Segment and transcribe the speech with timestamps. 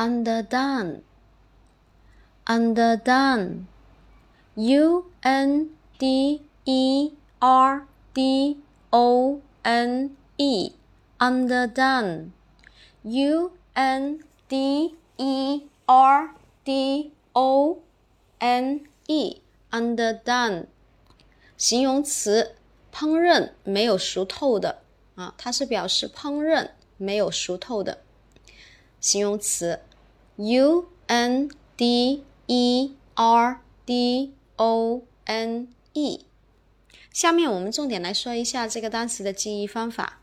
[0.00, 1.00] underdone,
[2.44, 3.64] underdone,
[4.54, 10.72] u n d e r d o n e,
[11.18, 12.30] underdone,
[13.02, 16.34] u n d e r
[16.64, 17.82] d o
[18.38, 20.66] n e, underdone，
[21.56, 22.56] 形容词，
[22.92, 24.82] 烹饪没有熟透的
[25.14, 27.98] 啊，它是表示烹饪没有熟透的
[29.00, 29.80] 形容词。
[30.41, 36.25] U n d e r d o n e。
[37.13, 40.20] 下面我们重点来说一下这个单词的记忆方法。